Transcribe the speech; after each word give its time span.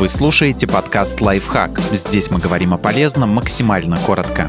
Вы 0.00 0.08
слушаете 0.08 0.66
подкаст 0.66 1.20
«Лайфхак». 1.20 1.78
Здесь 1.92 2.30
мы 2.30 2.38
говорим 2.38 2.72
о 2.72 2.78
полезном 2.78 3.28
максимально 3.28 3.98
коротко. 3.98 4.48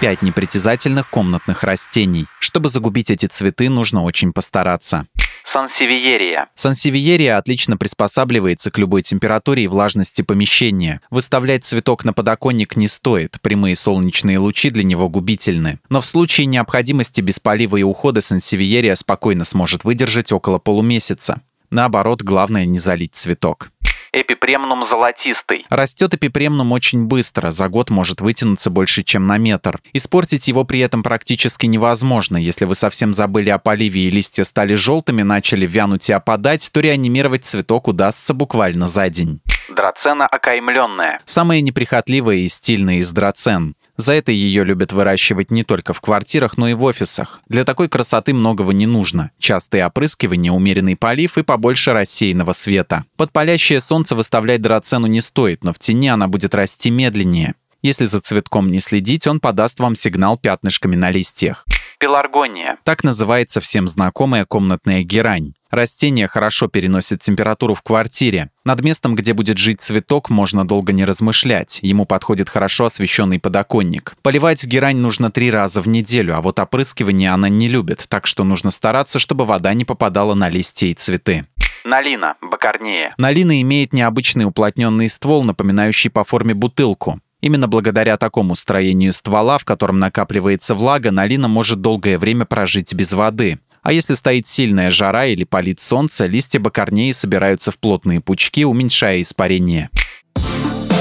Пять 0.00 0.22
непритязательных 0.22 1.10
комнатных 1.10 1.62
растений. 1.62 2.24
Чтобы 2.38 2.70
загубить 2.70 3.10
эти 3.10 3.26
цветы, 3.26 3.68
нужно 3.68 4.02
очень 4.02 4.32
постараться. 4.32 5.06
Сансевиерия. 5.44 6.48
Сансевиерия 6.54 7.36
отлично 7.36 7.76
приспосабливается 7.76 8.70
к 8.70 8.78
любой 8.78 9.02
температуре 9.02 9.64
и 9.64 9.68
влажности 9.68 10.22
помещения. 10.22 11.02
Выставлять 11.10 11.64
цветок 11.64 12.02
на 12.04 12.14
подоконник 12.14 12.76
не 12.76 12.88
стоит, 12.88 13.38
прямые 13.42 13.76
солнечные 13.76 14.38
лучи 14.38 14.70
для 14.70 14.84
него 14.84 15.10
губительны. 15.10 15.80
Но 15.90 16.00
в 16.00 16.06
случае 16.06 16.46
необходимости 16.46 17.20
без 17.20 17.40
полива 17.40 17.76
и 17.76 17.82
ухода 17.82 18.22
сансевиерия 18.22 18.94
спокойно 18.94 19.44
сможет 19.44 19.84
выдержать 19.84 20.32
около 20.32 20.58
полумесяца. 20.58 21.42
Наоборот, 21.70 22.22
главное 22.22 22.64
не 22.66 22.78
залить 22.78 23.14
цветок. 23.14 23.70
Эпипремнум 24.12 24.84
золотистый. 24.84 25.66
Растет 25.68 26.14
эпипремнум 26.14 26.72
очень 26.72 27.04
быстро, 27.04 27.50
за 27.50 27.68
год 27.68 27.90
может 27.90 28.20
вытянуться 28.20 28.70
больше, 28.70 29.02
чем 29.02 29.26
на 29.26 29.36
метр. 29.36 29.80
Испортить 29.92 30.48
его 30.48 30.64
при 30.64 30.80
этом 30.80 31.02
практически 31.02 31.66
невозможно. 31.66 32.38
Если 32.38 32.64
вы 32.64 32.74
совсем 32.74 33.12
забыли 33.12 33.50
о 33.50 33.58
поливе 33.58 34.02
и 34.02 34.10
листья 34.10 34.44
стали 34.44 34.74
желтыми, 34.74 35.22
начали 35.22 35.66
вянуть 35.66 36.08
и 36.08 36.14
опадать, 36.14 36.70
то 36.72 36.80
реанимировать 36.80 37.44
цветок 37.44 37.88
удастся 37.88 38.32
буквально 38.32 38.88
за 38.88 39.10
день. 39.10 39.40
Драцена 39.68 40.26
окаймленная. 40.26 41.20
Самая 41.26 41.60
неприхотливая 41.60 42.36
и 42.36 42.48
стильная 42.48 42.96
из 42.96 43.12
драцен. 43.12 43.74
За 43.98 44.12
это 44.12 44.30
ее 44.30 44.64
любят 44.64 44.92
выращивать 44.92 45.50
не 45.50 45.64
только 45.64 45.92
в 45.92 46.00
квартирах, 46.00 46.56
но 46.56 46.68
и 46.68 46.74
в 46.74 46.84
офисах. 46.84 47.40
Для 47.48 47.64
такой 47.64 47.88
красоты 47.88 48.32
многого 48.32 48.72
не 48.72 48.86
нужно. 48.86 49.32
Частые 49.40 49.84
опрыскивания, 49.84 50.52
умеренный 50.52 50.96
полив 50.96 51.36
и 51.36 51.42
побольше 51.42 51.92
рассеянного 51.92 52.52
света. 52.52 53.04
Под 53.16 53.32
палящее 53.32 53.80
солнце 53.80 54.14
выставлять 54.14 54.62
драцену 54.62 55.08
не 55.08 55.20
стоит, 55.20 55.64
но 55.64 55.72
в 55.72 55.80
тени 55.80 56.08
она 56.08 56.28
будет 56.28 56.54
расти 56.54 56.90
медленнее. 56.90 57.54
Если 57.82 58.04
за 58.04 58.20
цветком 58.20 58.68
не 58.68 58.78
следить, 58.78 59.26
он 59.26 59.40
подаст 59.40 59.80
вам 59.80 59.96
сигнал 59.96 60.38
пятнышками 60.38 60.94
на 60.94 61.10
листьях. 61.10 61.64
Пеларгония. 61.98 62.78
Так 62.84 63.02
называется 63.02 63.60
всем 63.60 63.88
знакомая 63.88 64.44
комнатная 64.44 65.02
герань. 65.02 65.54
Растение 65.70 66.28
хорошо 66.28 66.68
переносит 66.68 67.20
температуру 67.20 67.74
в 67.74 67.82
квартире. 67.82 68.50
Над 68.64 68.80
местом, 68.82 69.14
где 69.14 69.34
будет 69.34 69.58
жить 69.58 69.82
цветок, 69.82 70.30
можно 70.30 70.66
долго 70.66 70.94
не 70.94 71.04
размышлять. 71.04 71.80
Ему 71.82 72.06
подходит 72.06 72.48
хорошо 72.48 72.86
освещенный 72.86 73.38
подоконник. 73.38 74.16
Поливать 74.22 74.64
герань 74.66 74.96
нужно 74.96 75.30
три 75.30 75.50
раза 75.50 75.82
в 75.82 75.88
неделю, 75.88 76.34
а 76.36 76.40
вот 76.40 76.58
опрыскивание 76.58 77.30
она 77.32 77.50
не 77.50 77.68
любит, 77.68 78.06
так 78.08 78.26
что 78.26 78.44
нужно 78.44 78.70
стараться, 78.70 79.18
чтобы 79.18 79.44
вода 79.44 79.74
не 79.74 79.84
попадала 79.84 80.32
на 80.32 80.48
листья 80.48 80.86
и 80.86 80.94
цветы. 80.94 81.44
Налина, 81.84 82.36
бакарнея. 82.40 83.14
Налина 83.18 83.60
имеет 83.60 83.92
необычный 83.92 84.46
уплотненный 84.46 85.08
ствол, 85.08 85.44
напоминающий 85.44 86.10
по 86.10 86.24
форме 86.24 86.54
бутылку. 86.54 87.20
Именно 87.40 87.68
благодаря 87.68 88.16
такому 88.16 88.56
строению 88.56 89.12
ствола, 89.12 89.58
в 89.58 89.64
котором 89.64 90.00
накапливается 90.00 90.74
влага, 90.74 91.12
налина 91.12 91.46
может 91.46 91.80
долгое 91.80 92.18
время 92.18 92.46
прожить 92.46 92.94
без 92.94 93.12
воды. 93.12 93.58
А 93.88 93.92
если 93.94 94.12
стоит 94.12 94.46
сильная 94.46 94.90
жара 94.90 95.24
или 95.24 95.44
палит 95.44 95.80
солнце, 95.80 96.26
листья 96.26 96.60
бакарнеи 96.60 97.10
собираются 97.10 97.72
в 97.72 97.78
плотные 97.78 98.20
пучки, 98.20 98.66
уменьшая 98.66 99.22
испарение. 99.22 99.88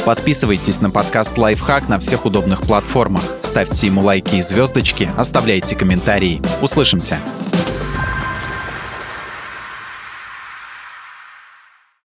Подписывайтесь 0.05 0.79
на 0.79 0.89
подкаст 0.89 1.37
«Лайфхак» 1.37 1.89
на 1.89 1.99
всех 1.99 2.23
удобных 2.23 2.61
платформах. 2.61 3.23
Ставьте 3.41 3.87
ему 3.87 4.03
лайки 4.03 4.35
и 4.35 4.41
звездочки, 4.41 5.09
оставляйте 5.17 5.75
комментарии. 5.75 6.39
Услышимся! 6.61 7.19